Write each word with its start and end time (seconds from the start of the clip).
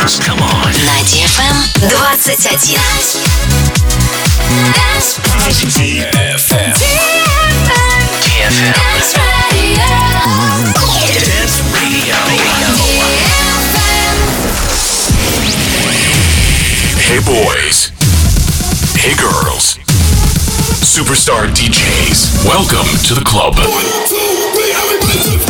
Dance 0.00 0.18
Come 0.20 0.40
on. 0.40 0.72
На 0.86 0.96
DFM 1.04 1.56
21. 1.76 2.16
DFM. 2.16 2.40
Dance 4.72 5.20
Radio. 5.36 6.08
Dance 6.10 6.40
Radio. 11.74 12.16
Hey 16.96 17.20
boys. 17.20 17.92
Hey 18.96 19.14
girls. 19.16 19.76
Superstar 20.80 21.46
DJs. 21.52 22.46
Welcome 22.46 22.88
to 23.04 23.14
the 23.14 23.22
club. 23.22 23.54
One, 23.56 23.84
two, 24.08 24.16
three, 24.54 24.72
everybody! 24.72 25.49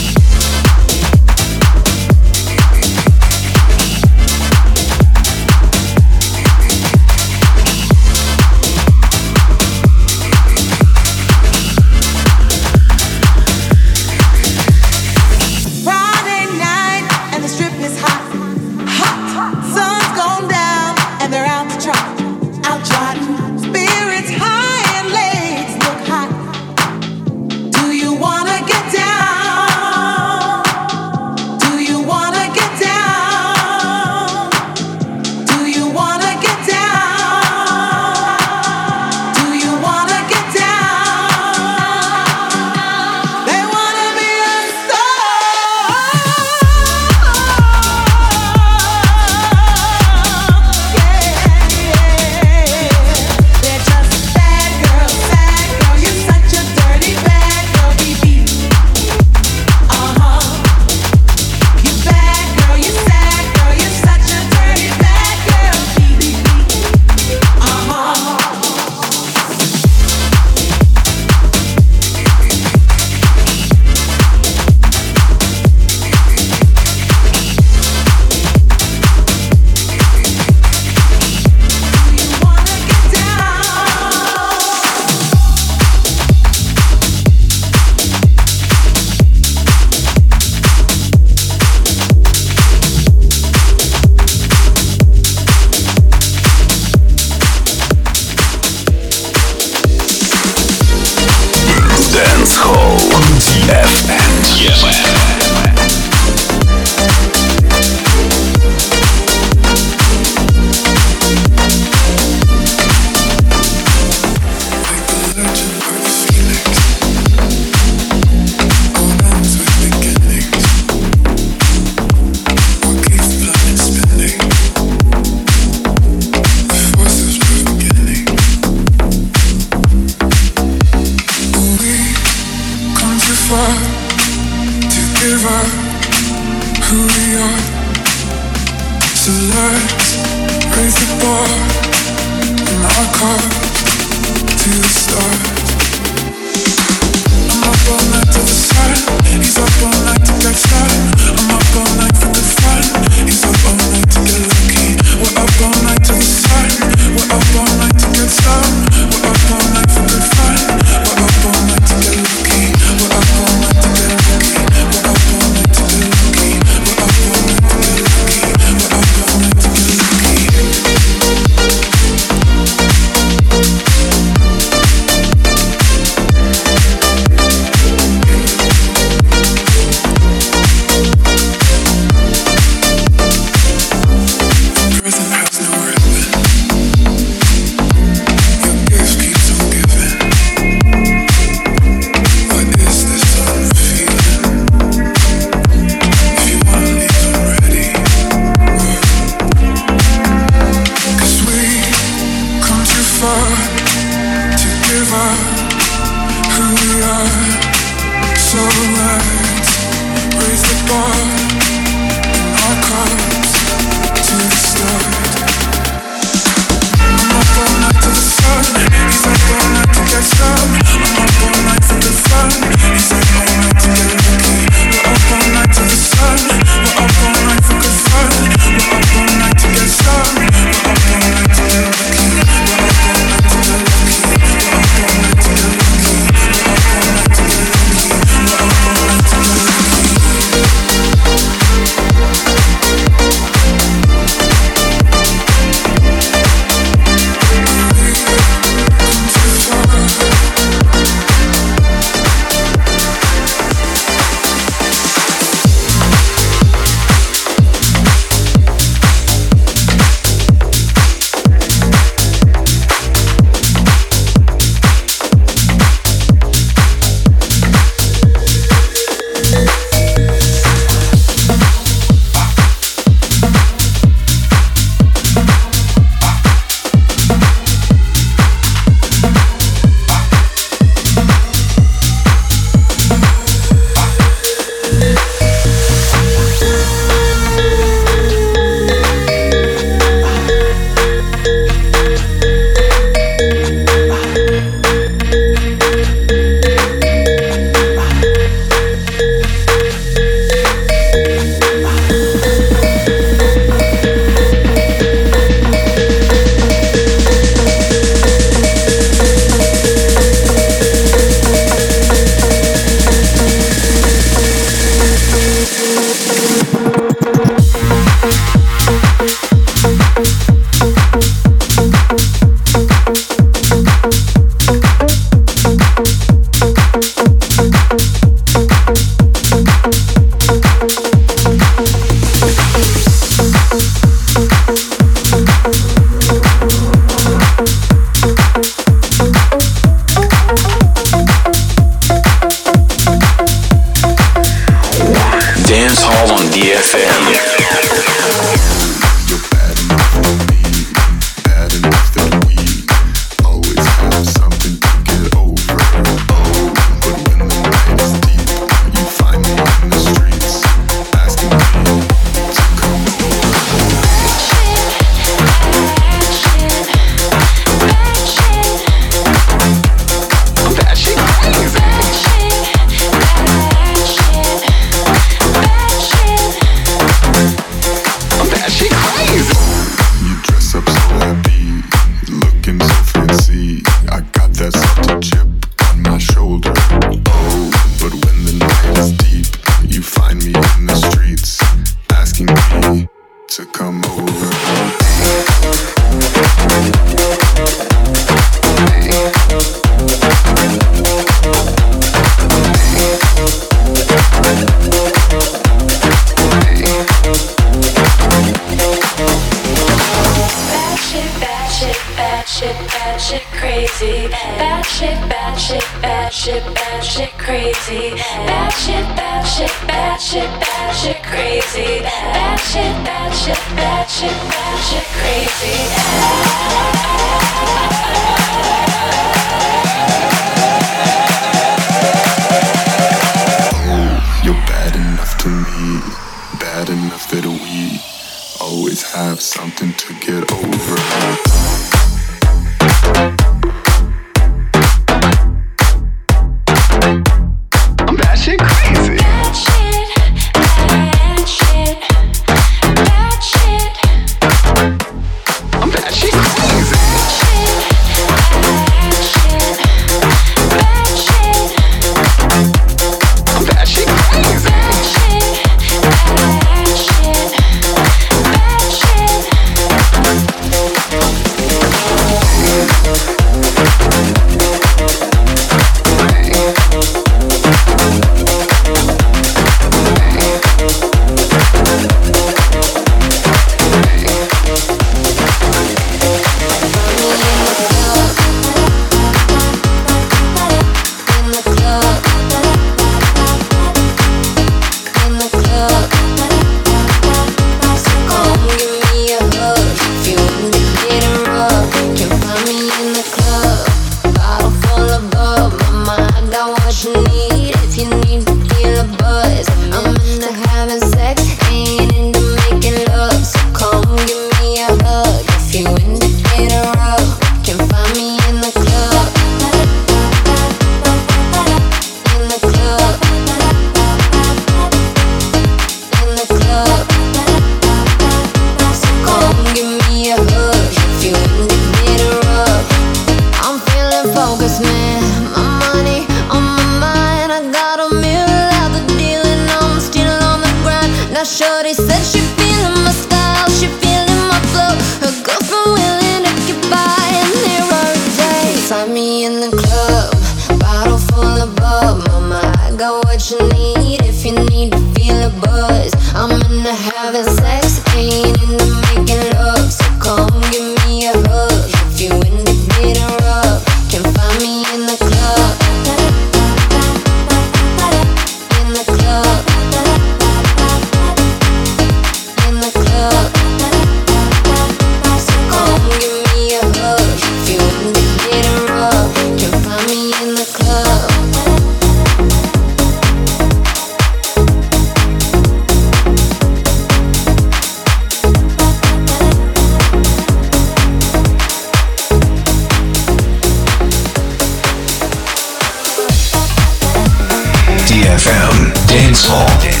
DFM 598.11 598.91
Dancehall. 599.07 600.00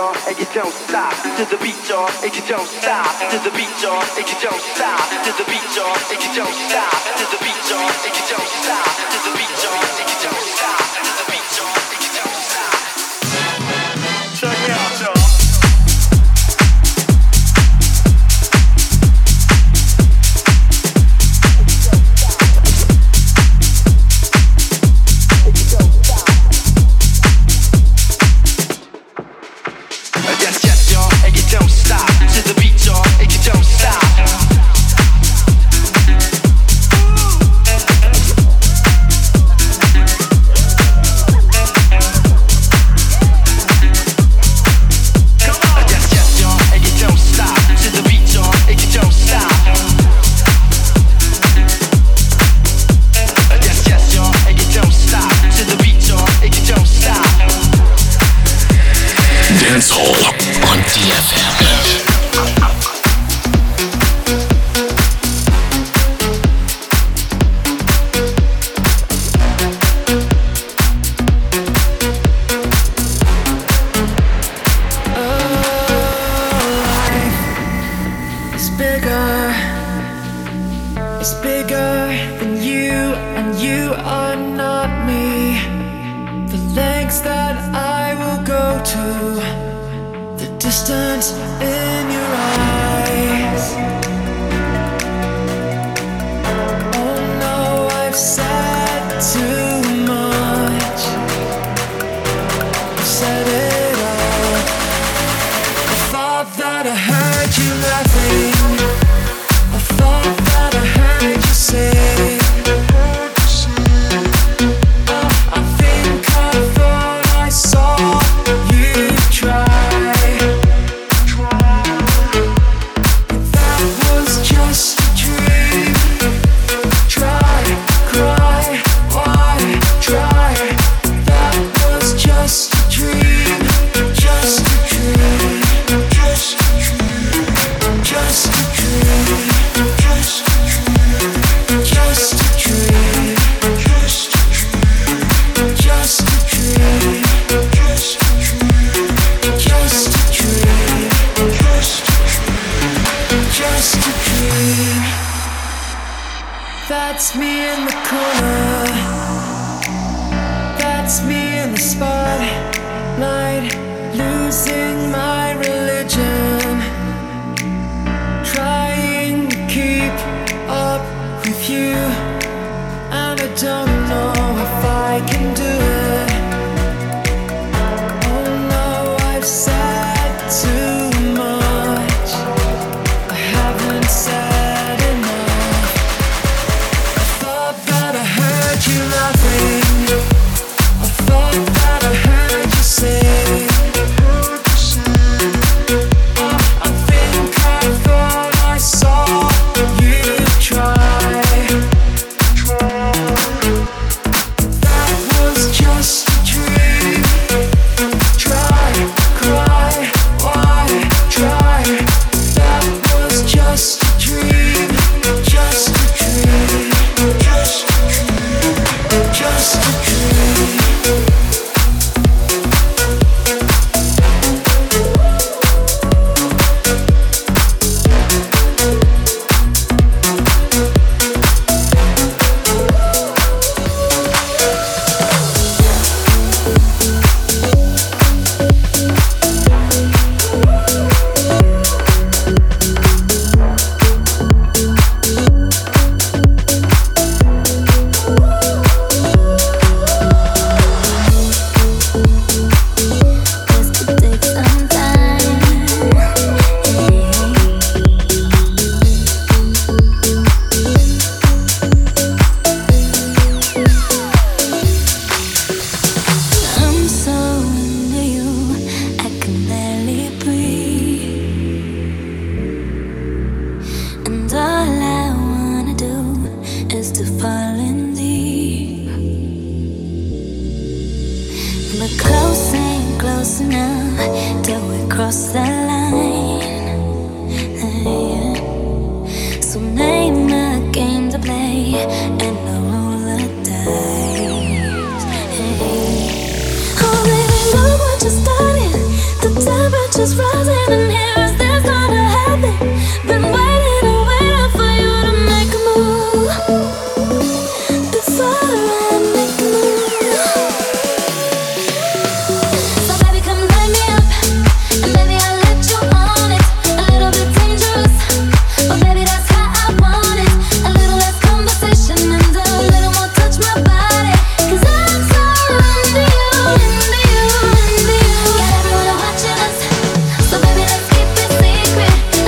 y'all, 0.00 0.16
and 0.28 0.38
you 0.38 0.46
don't 0.54 0.72
stop. 0.72 1.12
To 1.36 1.44
the 1.44 1.58
beat 1.60 1.76
y'all, 1.88 2.08
and 2.24 2.32
you 2.32 2.44
don't 2.48 2.70
stop. 2.80 3.12
To 3.32 3.38
the 3.44 3.52
beat 3.56 3.74
y'all, 3.82 4.04
and 4.16 4.24
you 4.24 4.38
don't 4.40 4.62
stop. 4.72 5.04
To 5.26 5.32
the 5.36 5.44
beat 5.44 5.68
y'all, 5.76 5.96
and 6.12 6.20
you 6.24 6.32
don't 6.40 6.56
stop. 6.68 6.96
To 7.20 7.24
the 7.32 7.38
beat 7.44 7.60
y'all, 7.68 7.92
and 8.06 8.14
you 8.16 8.24
don't 8.32 8.50
stop. 8.64 8.88
To 9.12 9.18
the 9.26 9.32
beat 9.36 9.54
y'all, 9.62 9.84
and 10.00 10.08
you 10.08 10.18
don't 10.24 10.44
stop. 10.56 11.29